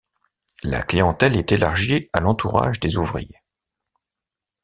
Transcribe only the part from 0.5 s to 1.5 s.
La clientèle